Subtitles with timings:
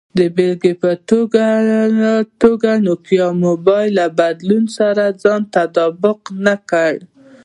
[0.17, 0.91] د بېلګې په
[2.41, 6.93] توګه، نوکیا موبایل له بدلون سره ځان تطابق کې نه کړ.